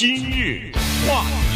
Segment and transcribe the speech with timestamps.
[0.00, 0.70] 今日
[1.08, 1.47] 话题，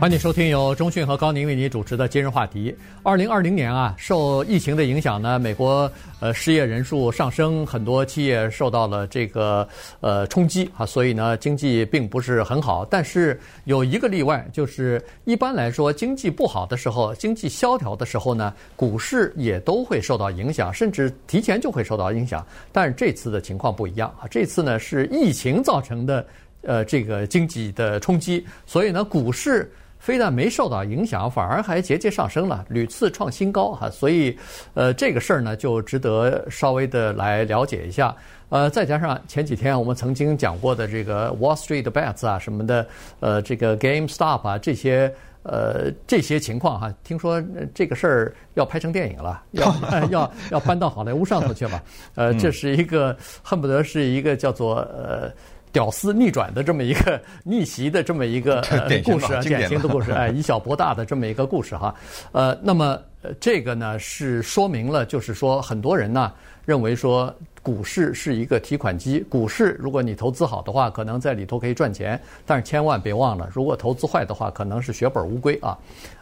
[0.00, 2.74] 欢迎收听由中讯和高宁为您主持的今日话题。
[3.02, 9.68] 二零二零年啊，受疫情的影响呢，美国呃失业人数上升，很多企业受到了这个
[10.00, 12.82] 呃冲击啊，所以呢经济并不是很好。
[12.82, 22.42] 但是有一个例外，就是一般来说经济不好的时候，经济萧条的时候呢，股市也都会受到影响，甚至提前就会受到影响。
[22.72, 26.26] 但是这次的情况不一样啊，这次呢是疫情造成的
[26.62, 29.70] 呃这个经济的冲击，所以呢股市。
[30.00, 33.88] 非但没受到影响，反而还节节上升了，屡次创新高哈。
[33.90, 34.36] 所以，
[34.72, 38.16] 呃，这个事儿呢，就值得稍微的来了解一下。
[38.48, 42.86] 呃，再加上前几天我们曾经讲过的这个 Wall Street Bets 啊什么的，
[43.20, 47.40] 呃，这个 GameStop 啊这些，呃，这些情况哈，听说
[47.74, 49.74] 这个事儿要拍成电影了，要
[50.10, 51.82] 要要搬到好莱坞上头去了。
[52.14, 55.30] 呃，这是一个恨不得是一个叫做呃。
[55.72, 58.62] 屌丝逆转的这么一个逆袭的这么一个
[59.04, 61.94] 故事，典型的故事，哎，以小博大的这么一个故事哈，
[62.32, 62.98] 呃，那么
[63.38, 66.32] 这个呢是说明了，就是说很多人呢
[66.64, 75.76] 认为说股市是一个提款机，股市如果你投资好的话，可能在里头可以赚钱，但是千万别忘了，如果投资坏的话，可能是血本无归啊。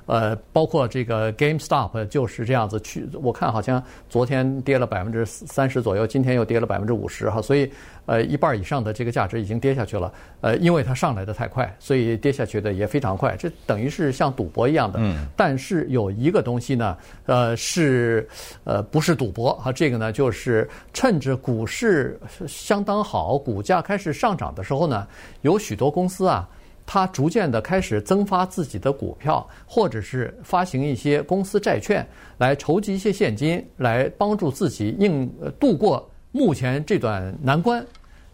[0.07, 7.71] 呃，包括这个 GameStop 就是这样子去，我看好像昨天跌了百分之三十左右，今天又跌了百分之五十哈，所以
[8.07, 10.11] 呃一半以上的这个价值已经跌下去了。
[10.41, 14.99] 呃，因为它上来的太快，所以跌下去的也非常快，这等于是像赌博一样的。
[14.99, 15.27] 嗯。
[15.37, 16.88] 但是有一个东西呢，
[17.27, 18.29] 呃，是
[18.65, 25.07] 呃不是赌博啊，这个呢就是趁着股市相当好，股价开始上涨的时候呢，
[25.43, 26.49] 有许多公司啊。
[26.91, 37.87] 它逐渐的开始增发自己的股票，或者是发行一些公司债券，来筹集一些现金，来帮助自己应度过目前这段难关。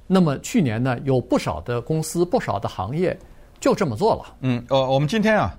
[0.07, 3.19] 那么去年呢，有不少的公司、不少的行业
[3.59, 4.37] 就这么做了。
[4.43, 5.53] 嗯，呃，我们今天啊，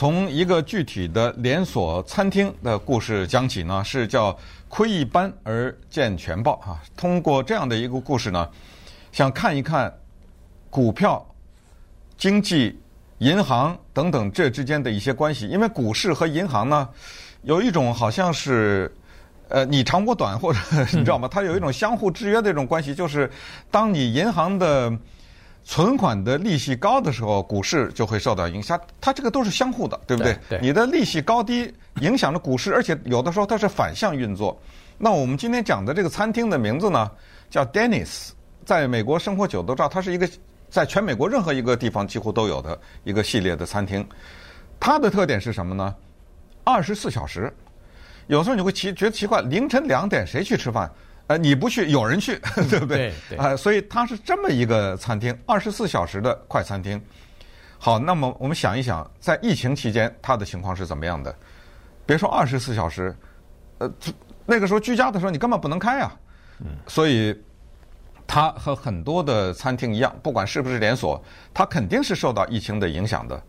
[0.00, 4.34] 从一个具体的连锁餐厅的故事讲起呢，是叫
[4.66, 6.80] “窥一斑而见全豹”啊。
[6.96, 8.48] 通过这样的一个故事呢，
[9.12, 9.94] 想看一看
[10.70, 11.22] 股票。
[12.16, 12.80] 经济、
[13.18, 16.88] 银行等等这之间的一些关系，因为股市和银行呢，
[17.42, 18.90] 有一种好像是，
[19.50, 20.58] 呃，你长我短，或者
[20.94, 21.28] 你知道吗？
[21.30, 23.30] 它有一种相互制约的一种关系，就是
[23.70, 24.90] 当你银行的
[25.64, 28.80] 存款的利息高的时候，股市就会受到影响。
[29.00, 30.32] 它这个都是相互的，对不对？
[30.48, 30.58] 对。
[30.58, 30.60] 对。
[30.60, 34.60] 你的利息高低影响着股市，而且有的时候它是反向运作。
[34.98, 37.10] 那我们今天讲的这个餐厅的名字呢，
[37.48, 38.30] 叫 Dennis，
[38.64, 40.28] 在美国生活久都知道，它是一个。
[40.70, 44.08] 在全美国任何一个地方几乎都有的一个系列的餐厅，
[44.78, 45.92] 它的特点是什么呢？
[46.62, 47.52] 二十四小时，
[48.28, 50.88] 有时候你会奇觉得奇怪，凌晨两点谁去吃饭？
[51.30, 52.36] 呃，你不去，有人去，
[52.68, 53.14] 对不对？
[53.28, 53.38] 对。
[53.38, 57.00] 啊，所以它是这么一个餐厅，二十四小时的快餐厅。
[57.78, 61.32] 好，那么我们想一想，在疫情期间它的情况是怎么样的？
[62.04, 63.16] 别说二十四小时，
[63.78, 63.88] 呃，
[64.44, 66.12] 那个时候居家的时候你根本不能开啊。
[66.58, 66.66] 嗯。
[66.88, 67.40] 所以。
[68.32, 71.20] 它和很多的餐厅一样，不管是不是连锁，
[71.52, 73.42] 它肯定是受到疫情的影响的。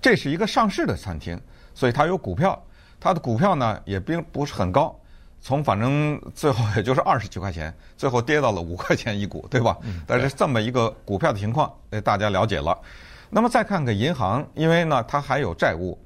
[0.00, 1.38] 这是一个上市的餐厅，
[1.74, 2.58] 所以它有股票，
[2.98, 4.98] 它的股票呢也并不是很高，
[5.46, 9.76] 从反正最后也就是二十几块钱，最后跌到了五块钱一股，对吧？
[10.06, 12.80] 但是这么一个股票的情况，诶，大家了解了。
[13.28, 15.98] 那么再看看银行，因为呢它还有债务，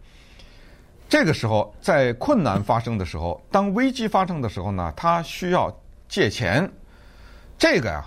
[1.09, 5.73] 这个时候在困难发生的时候，当危机发生的时候呢，它需要
[6.09, 6.69] 借钱。
[7.57, 8.05] 这个呀，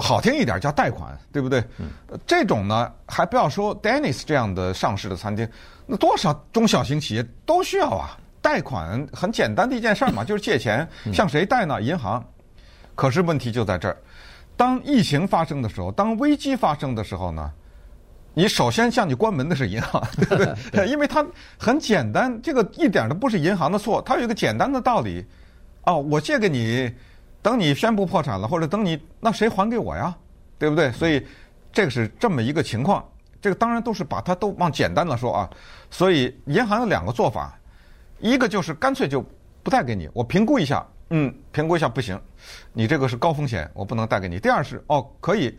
[0.00, 1.62] 好听一点叫贷款，对不对？
[1.76, 1.90] 嗯。
[2.26, 5.46] 这种呢，还不要说 Denny's 这样的上市的餐厅，
[5.84, 8.16] 那多少中小型企业都需要啊。
[8.42, 11.80] 贷款很简单的一件事儿嘛， 就是借钱，向谁贷呢？
[11.80, 12.22] 银行。
[12.94, 13.96] 可是问题就在这儿，
[14.56, 17.50] 当疫情发生的时候，当危机发生的时候呢，
[18.34, 20.54] 你首先向你关门的是银行， 对不对？
[20.72, 20.88] 对。
[20.88, 21.24] 因为它
[21.56, 25.24] 很简单，这个一点都不是银行的错，它有一个简单的道理。
[25.84, 26.92] 哦，我借给你。
[27.40, 30.14] 等你宣布破产了，或者等你，那谁还给我呀？
[30.60, 30.92] 对不对？
[30.92, 31.26] 所以
[31.72, 33.04] 这个是这么一个情况。
[33.40, 35.50] 这个当然都是把它都往简单了说啊。
[35.90, 37.58] 所以银行有两个做法，
[38.22, 39.22] 一个就是干脆就
[39.62, 42.18] 不贷给你，我评估一下，嗯，评估一下不行，
[42.72, 44.38] 你这个是高风险，我不能贷给你。
[44.38, 45.54] 第二是哦，可以，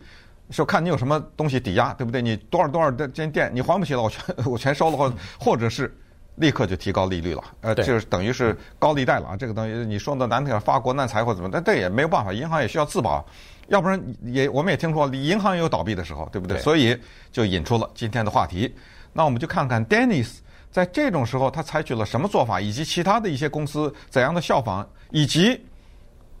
[0.50, 2.20] 说看你有什么东西抵押，对不对？
[2.20, 5.94] 你多少多少的间店你还不起了，我全 我全收了，或或者是。
[6.38, 9.36] 立刻就提高利率了，呃，就是等于是高利贷了啊。
[9.36, 13.24] 这个东西你说的难听点，发国难财或者怎么，但这也没有办法，银行也需要自保，
[13.68, 16.58] 要不然也我们也听说银行也有倒闭的时候，对不对？
[16.58, 16.98] 所以
[17.30, 18.74] 就引出了今天的话题。
[19.12, 20.38] 那我们就看看 Denny's
[20.74, 25.56] 在这种时候他采取了什么做法，以及其他的一些公司怎样的效仿，以及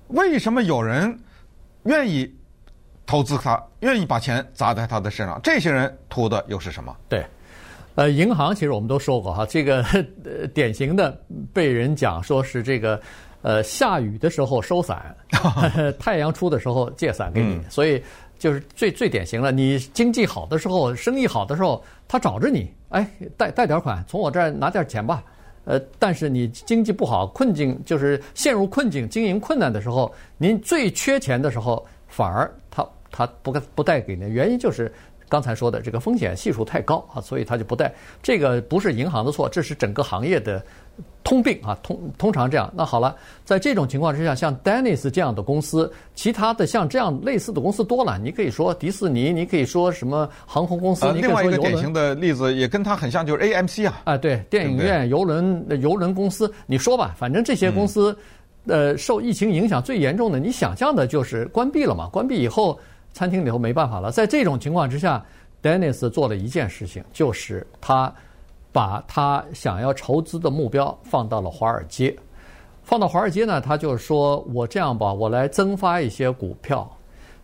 [0.08, 1.16] 为什么有人
[1.84, 2.28] 愿意
[3.06, 5.38] 投资他，愿意把钱砸在他的身上。
[5.40, 6.92] 这些人图的又是什么？
[7.08, 7.24] 对，
[7.94, 9.84] 呃，银行其实我们都说过哈，这个
[10.24, 11.16] 呃典型的
[11.52, 13.00] 被人讲说是这个，
[13.42, 15.16] 呃，下雨的时候收伞，
[15.96, 18.02] 太阳出的时候借伞给你，嗯、所以
[18.44, 25.24] 就是最最典型的，你经济好的时候，生意好的时候，他找着你，哎，贷贷点款，从我这儿拿点钱吧。
[25.64, 34.92] 呃，但是你经济不好，困境就是陷入困境，经营困难的时候，您最缺钱的时候，反而他他不不贷给您，原因就是
[35.34, 37.92] 刚才说的这个风险系数太高啊，所以他就不贷。
[38.22, 40.64] 这个不是银行的错，这是整个行业的。
[41.24, 42.72] 通病啊，通通常这样。
[42.76, 48.16] 那好了，在这种情况之下，像 Dennis 这样的公司，其他的像这样类似的公司多了。
[48.16, 51.10] 你可以说迪士尼，你可以说什么航空公司。
[51.10, 54.02] 另外一个典型的例子也跟它很像，就是 AMC 啊。
[54.04, 58.16] 啊，对，电影院、游轮、游轮公司，你说吧，反正这些公司，
[58.68, 62.06] 呃，受疫情影响最严重的，你想象的就是关闭了嘛。
[62.12, 62.78] 关闭以后，
[63.14, 64.12] 餐厅里头没办法了。
[64.12, 65.24] 在这种情况之下
[65.62, 68.12] ，Dennis 做了一件事情，就是他。
[68.74, 72.12] 把他想要筹资的目标放到了华尔街，
[72.82, 76.90] 放到华尔街呢，他就说：“我这样吧，我来增发一些股票。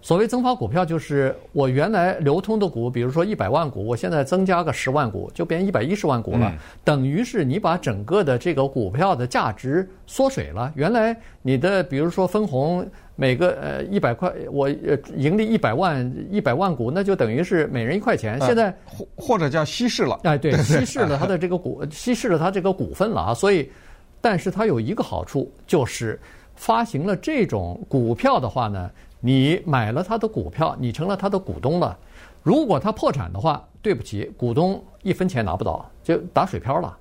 [0.03, 6.53] 所谓增发股票，就是我原来流通的股，比如说一百万股，我现在增加个十万股，就变一百一十万股了。
[6.83, 10.73] 等于是你把整个的这个股票的价值缩水了。
[10.75, 12.87] 原来你的比如说分红。”
[13.21, 18.41] 每个呃一百块，我呃盈利一百万一百万股，那就等于是每人一块钱。
[18.41, 23.35] 现在或或者叫稀释了，哎，对， 稀释了它的这个股，稀释了它这个股份了啊。
[23.35, 23.71] 所以，
[24.23, 26.19] 但是它有一个好处，就是
[26.55, 31.97] 发行了这种股票的话呢，你买了他的股票，你成了他的股东了。
[32.43, 36.97] 如果他破产的话，对不起，股东一分钱拿不到，就打水漂了。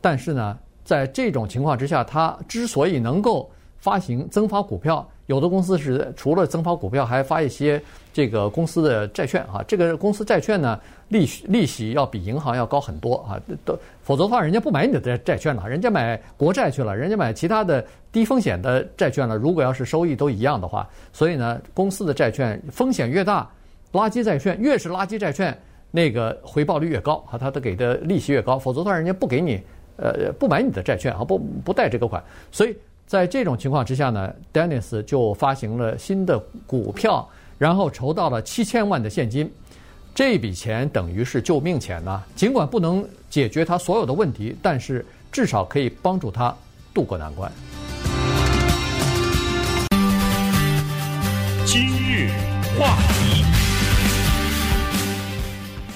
[0.00, 5.06] 但是呢，在这种情况之下，他之所以能够发行增发股票。
[5.26, 7.82] 有的公司是除了增发股票，还发一些
[8.14, 9.62] 这个公司的债券啊。
[9.68, 13.38] 这个公司债券呢，利息利息要比银行要高很多啊。
[13.64, 19.36] 都否则的话，人家不买你的债券了，人家买国债去了，人家买其他的低风险的债券了。
[19.36, 23.50] 如果要是收益都一样的话，所以呢，公司的债券风险越大，
[23.92, 25.54] 垃圾债券越是垃圾债券，
[25.90, 28.58] 那个回报率越高啊，它的给的利息越高。
[28.58, 29.60] 否则的话，人家不给你，
[29.96, 32.74] 呃，不买你的债券啊，不不贷这个款，所以。
[33.06, 37.28] 在这种情况之下呢，Dennis 就发行了新的股票，
[37.58, 39.50] 然后筹到了七千万的现金。
[40.14, 46.54] 这笔钱等于是救命钱呐，尽管不能解决他所有的问题，但是至少可以帮助他
[46.94, 47.50] 渡过难关。
[51.64, 52.30] 今日
[52.78, 53.44] 话题，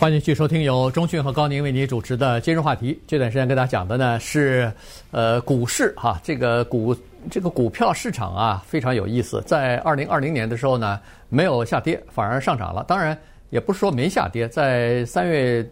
[0.00, 3.00] 欢迎继续收听由钟讯和高宁为您主持的今日话题。
[3.06, 4.72] 这段时间跟大家讲的呢是，
[5.12, 6.96] 呃，股市哈，这个股。
[7.31, 12.85] 这个股票市场啊非常有意思，在二零二零年的时候呢，没有下跌，反而上涨了。
[12.85, 13.17] 当然，
[13.50, 15.69] 也不是说没下跌，在三月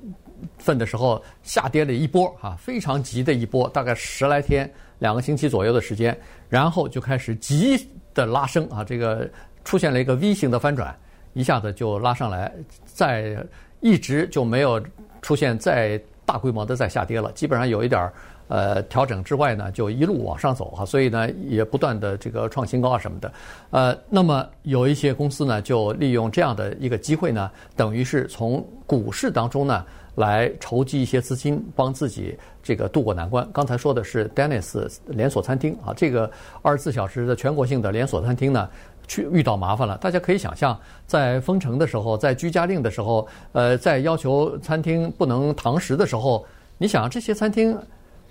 [0.59, 9.29] 份的时候下跌了一波啊，非常急的一波，大概十来天、两个星期左右的时间，然后就开始急的拉升啊，这个
[9.65, 10.95] 出现了一个 V 型的翻转，
[11.33, 12.53] 一下子就拉上来，
[12.85, 13.37] 再
[13.81, 14.83] 一直就没有
[15.23, 18.13] 出现再大规模的再下跌了，基本上有一点儿。
[18.49, 23.33] 呃，调整之外呢，就一路往上走哈，所以呢，也不断的这个创新高啊什么的。
[23.71, 29.85] 呃，那么有一些公司呢，就利用这样的一个机会呢，等于是从股市当中呢
[30.15, 33.45] 来筹集一些资金，帮自己这个渡过难关。
[33.53, 36.31] 刚才说的是 Dennis 连锁餐厅啊，这个
[36.63, 38.69] 二十四小时的全国性的连锁餐厅呢，
[39.09, 39.99] 去遇到麻烦了。
[39.99, 46.47] 大家可以想象，在封城的时候，在居家令的时候，呃，在要求餐厅不能堂食的时候，
[46.79, 47.77] 你想这些餐厅。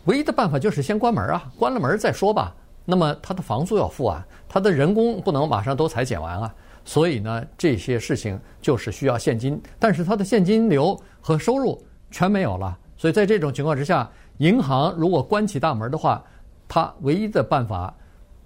[0.05, 2.55] 唯一的办法就是先关门啊，关了门再说吧。
[2.85, 6.53] 那么他的房租要付啊，他的人工不能马上都裁减完啊。
[6.83, 12.77] 所以呢，这些事情就是需要现金，但是他的现金流和收入全没有了。
[12.95, 14.07] 所以在这种情况之下，
[14.37, 16.23] 银行如果关起大门的话，
[16.67, 17.91] 他唯一的办法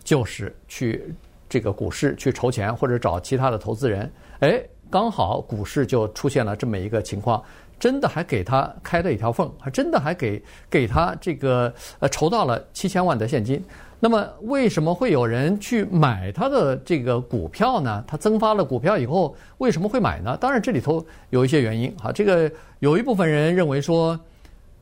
[0.02, 1.14] 就是去
[1.50, 4.10] 这个股市去筹钱，或者找其他的投资人。
[4.40, 7.44] 哎，刚好股市就出现了这么一个情况。
[7.80, 13.64] 真的还给他开了一条缝，还真的还给给他这个呃筹到了七千万的现金。
[14.02, 18.02] 那么为什么会有人去买他的这个股票呢？
[18.08, 20.38] 他增发了股票以后，为什么会买呢？
[20.40, 22.10] 当然这里头有一些原因哈。
[22.12, 24.18] 这个有一部分人认为说，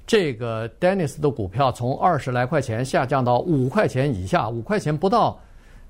[0.06, 5.40] 这个 Dennis 的股票从二十来块钱下降到五块钱以下，五块钱不到，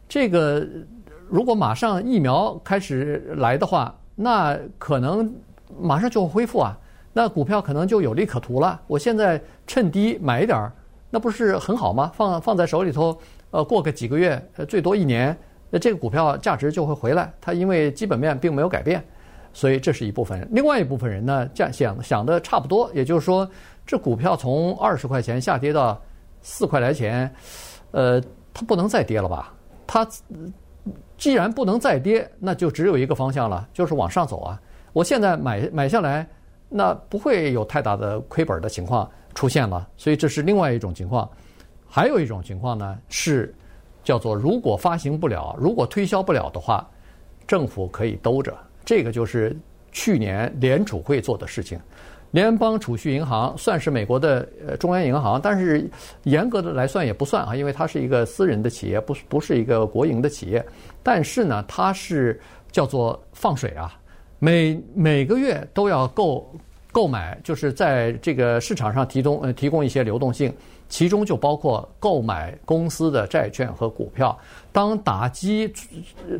[0.07, 0.65] 这个
[1.27, 5.29] 如果马上疫苗开始来的话，那可能
[5.77, 6.77] 马上就会恢复啊。
[7.17, 8.79] 那股票可能就有利可图了。
[8.85, 10.71] 我现在趁低买一点儿，
[11.09, 12.11] 那不是很好吗？
[12.13, 13.17] 放放在手里头，
[13.49, 15.35] 呃，过个几个月，呃，最多一年，
[15.71, 17.33] 那这个股票价值就会回来。
[17.41, 19.03] 它因为基本面并没有改变，
[19.51, 20.47] 所以这是一部分人。
[20.51, 23.49] 另外一部分人呢，这样想想的差不多，也就是说，
[23.83, 25.99] 这股票从二十块钱下跌到
[26.43, 27.33] 四块来钱，
[27.89, 28.21] 呃，
[28.53, 29.51] 它不能再跌了吧？
[29.87, 30.07] 它
[31.17, 34.61] 既然不能再跌，那就只有一个方向了，就是往上走啊。
[34.93, 36.27] 我现在买买下来，
[36.69, 41.29] 那不会有太大的亏本的情况出现了，所以这是另外一种情况。
[41.87, 43.55] 还有一种情况呢，是
[44.03, 46.85] 叫做如果发行不了，如果推销不了的话，
[47.47, 48.53] 政府可以兜着。
[48.83, 49.55] 这个就是
[49.91, 51.79] 去年联储会做的事情。
[52.31, 55.89] 联邦储蓄银行算是美国的呃中央银行，但是
[56.23, 60.63] 严格的来算也不算啊，因为它是一个私人的企业，不不是一个国营的企业。
[61.01, 62.37] 但是呢，它是
[62.69, 63.97] 叫做放水啊。
[64.39, 66.47] 每每个月都要购
[66.91, 70.53] 购买，就是在这个市场上提供呃提供一些流动性，
[70.87, 74.37] 其中就包括购买公司的债券和股票。
[74.71, 75.71] 当打击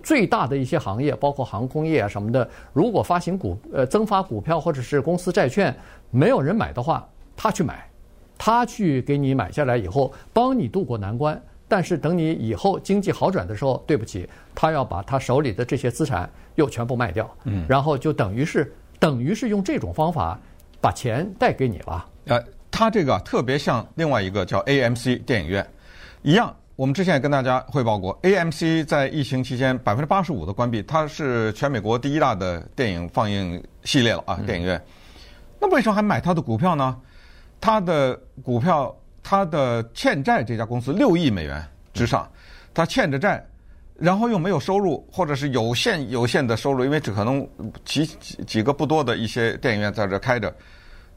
[0.04, 5.76] 最大的一些行业，包括航空业啊什么的，如果发行股呃增发股票或者是公司债券
[6.12, 7.90] 没有人买的话，他去买，
[8.38, 11.40] 他去给你买下来以后，帮你渡过难关。
[11.68, 20.40] 但是等你以后经济好转的时候，对不起，他要把他手里的这些资产又全部卖掉，嗯，然后就等于是等于是用这种方法
[20.80, 22.06] 把钱贷给你了。
[22.26, 25.66] 呃，他这个特别像另外一个叫 AMC 电影院
[26.22, 34.80] 一样，我们之前也跟大家汇报过，AMC 在疫情期间百分之八十五的关闭，它是全美国第一大的电影放映系列了啊，电影院。
[35.60, 36.96] 那为什么还买它的股票呢？
[37.60, 38.96] 它的股票。
[39.30, 41.62] 它的欠债这家公司六亿美元
[41.94, 42.26] 之上，
[42.74, 43.46] 它欠着债，
[44.00, 47.48] 然后又没有收入，或者是有限有限的收入，因为只可能
[47.84, 50.54] 几几几个不多的一些电影院在这开着，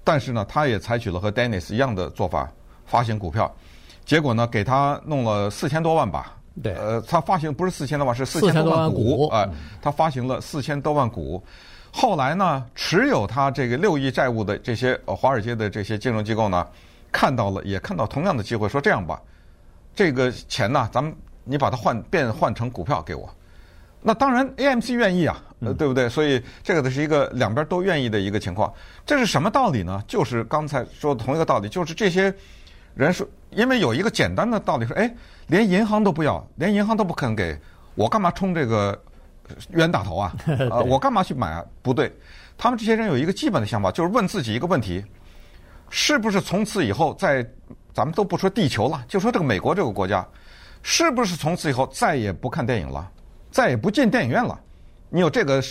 [0.02, 2.50] 但是呢，他也采取了和 Dennis 一样的做法，
[2.86, 3.54] 发行股票，
[4.04, 9.48] 结果呢，给他弄了四千多万吧，对，呃，他发行不是四千多万，是四千多万股啊，
[9.82, 11.42] 他发行了四千多万股，
[11.92, 16.66] 后来呢，持有他这个六亿债务的这些呃华尔街的这些金融机构呢。
[17.12, 19.20] 看到了，也看到同样的机会，说这样吧，
[19.96, 21.12] 这个钱呢，咱们
[21.50, 23.28] 你把它换变换成股票给我，
[24.00, 26.08] 那当然 AMC 愿意啊，呃，对不对？
[26.08, 28.72] 所以这个的是一个两边都愿意的一个情况。
[29.04, 30.00] 这是什么道理呢？
[30.06, 32.32] 就是刚才说的同一个道理，就是这些
[32.94, 35.12] 人说，因为有一个简单的道理说，哎，
[35.48, 37.58] 连银行都不要，连银行都不肯给
[37.96, 38.96] 我，干嘛充这个
[39.70, 40.32] 冤大头啊？
[40.70, 41.64] 啊，我干嘛去买啊？
[41.82, 42.12] 不对，
[42.56, 45.04] 他们这些人有一个基本的想法，就是问自己一个问题。
[45.92, 47.44] 是不是从此以后，在
[47.92, 50.24] 咱们都不说地球了，就说这个美国这个国家，
[50.82, 53.10] 是不是从此以后再也不看电影了，
[53.50, 54.58] 再也不进电影院了？
[55.08, 55.62] 你有这个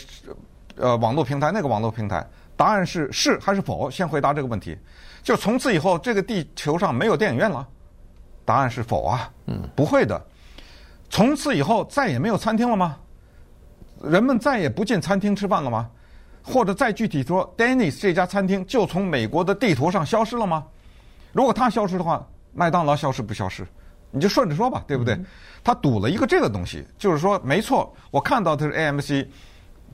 [0.76, 2.26] 呃网络平台，那个网络平台，
[2.56, 3.90] 答案是是还是否？
[3.90, 4.78] 先回答这个问题。
[5.24, 7.68] 就从此以后，这个地球上没有电影院了？
[8.46, 9.32] 答案是否啊？
[9.48, 10.22] 嗯，不会的。
[11.10, 12.98] 从此以后再也没有餐厅了吗？
[14.04, 15.90] 人们再也不进餐厅吃饭了吗？
[16.42, 20.66] 或者再具体说，Dennis 这家餐厅就从美国的地图上消失了吗？
[21.34, 23.68] 如果它消失的话，麦当劳消失不消失？
[24.12, 25.20] 你就顺着说吧，对不对？
[25.64, 29.28] 他赌了一个这个东西，就是说，没错，我看到的是 AMC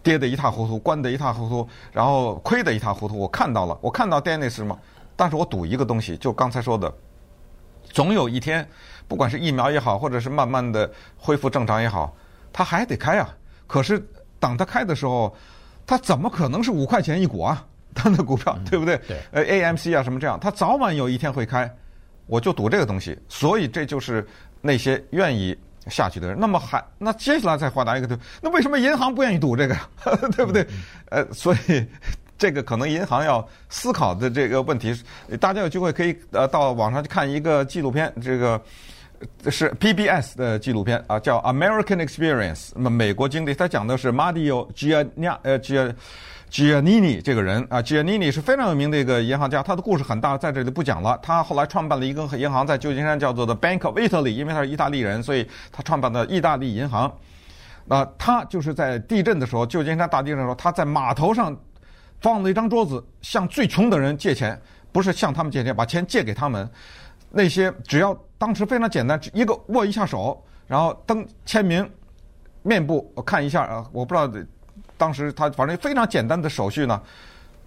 [0.03, 4.77] 跌得一塌糊涂，关得一塌糊涂，然后亏得一塌糊涂，我看到了，我看到 Dennis 嘛，
[5.15, 6.93] 但是我赌一个东西，就刚才说的，
[7.91, 8.67] 总有一天，
[9.07, 12.15] 不管是疫苗也好，或者是慢慢的恢复正常也好，
[12.53, 13.29] 它还得开啊。
[13.67, 14.00] 可是
[14.39, 15.36] 等它开的时候。
[15.88, 17.63] 它怎么可能是五块钱一股啊？
[17.93, 18.98] 它的股票对不对？
[19.07, 19.19] 对。
[19.31, 21.72] 呃，AMC 啊什么这样，它早晚有一天会开，
[22.27, 23.17] 我就赌这个东西。
[23.27, 24.25] 所以这就是
[24.62, 26.39] 那些愿意下去的人。
[26.39, 29.75] 那么还那接下来再回答一个对，那为什么银行不愿意赌这个？
[30.36, 30.65] 对不对？
[31.10, 31.86] 呃，所以
[32.38, 34.94] 这个可能银行要思考的这个问题，
[35.39, 38.62] 大家有机会可以呃到网上去看一个纪录片，这个。
[39.50, 42.67] 是 PBS 的纪录片啊，叫《American Experience》。
[42.75, 45.58] 那么美国经历，他讲的是 Mario Giannini 呃
[46.49, 49.61] Giannini 这个人啊，Giannini 是非常有名的一个银行家。
[49.61, 51.17] 他的故事很大，在这里不讲了。
[51.21, 57.11] 他后来创办了一个银行，在旧金山叫做的 Bank of Italy，因为他是意大利人，所以他创办的意大利银行。
[57.85, 61.55] 那他就是在地震的时候，旧金山大地震的时候，他在码头上
[62.21, 64.59] 放了一张桌子，向最穷的人借钱，
[64.91, 66.69] 不是向他们借钱，把钱借给他们。
[67.31, 71.87] 那些只要当时非常简单，一个握一下手，然后登签名，
[72.63, 74.27] 面部我看一下啊，我不知道
[74.97, 77.01] 当时他反正非常简单的手续呢，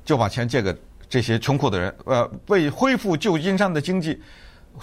[0.04, 0.76] 就把钱借给
[1.08, 4.20] 这些穷苦的人，呃，为恢复旧金山的经济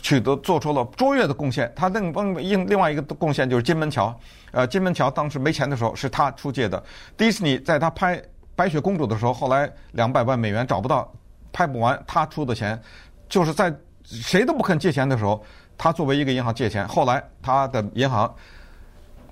[0.01, 1.71] 取得做出了卓越的贡献。
[1.75, 4.17] 他另另另外一个贡献就是金门桥，
[4.51, 6.83] 呃，金门桥当时没钱的时候是他出借的。
[7.17, 8.21] 迪士尼在他拍
[8.55, 11.11] 白雪公主的时候，后来两百万美元找不到，
[11.51, 12.81] 拍不完，他出的钱
[13.29, 13.73] 就是在。
[14.07, 15.43] 谁都不肯借钱的时候，
[15.75, 16.87] 他作为一个银行借钱。
[16.87, 18.31] 后来他的银行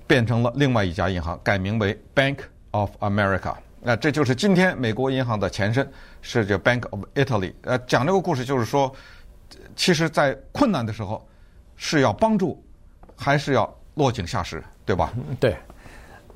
[0.04, 2.38] 变成了另外一家银行，改名为 Bank
[2.74, 3.54] of America。
[3.80, 5.86] 那这就是今天美国银行的前身，
[6.22, 7.52] 是叫 Bank of Italy。
[7.62, 8.90] 呃，讲这个故事就是说，
[9.76, 11.22] 其实，在困难的时候
[11.76, 12.62] 是要帮助，
[13.14, 15.12] 还是要落井下石，对吧？
[15.38, 15.54] 对。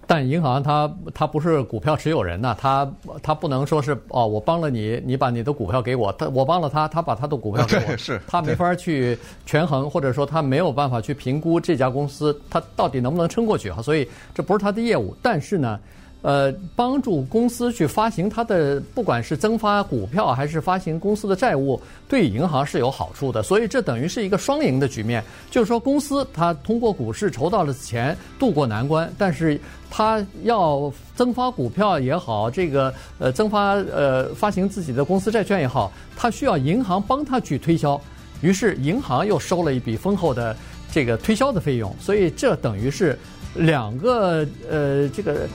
[0.07, 2.91] 但银行它它不是股票持有人呐，它
[3.23, 15.17] 它不能说是哦，我帮了你，你把你的股票给我，他我帮了他，他把他的股票给我，是，他没法去权衡，或者说他没有办法去评估这家公司他到底能不能撑过去哈，所以这不是他的业务。
[15.23, 15.81] 但是呢。
[16.21, 23.41] 呃，帮助公司去发行它的，不管是增发股票还是发行公司的债务，对银行是有好处的。
[23.41, 37.99] 所以这等于是一个双赢的局面，就是说公司它通过股市筹到了钱，渡过难关，但是它要增发股票也好，这个呃增发呃发行自己的公司债券也好，它需要银行帮它去推销，
[38.41, 40.57] 于是银行又收了一笔丰厚的
[40.91, 43.17] 这个推销的费用，所以这等于是
[43.55, 45.47] 两个呃这个。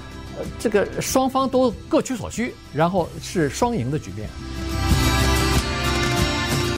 [0.59, 4.29] 这个双方都各取所需，然后是双赢的局面。